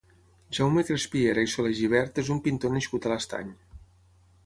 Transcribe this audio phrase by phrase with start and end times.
[0.57, 3.57] Jaume Crespiera i Solegibert és un pintor nascut a l'Estany.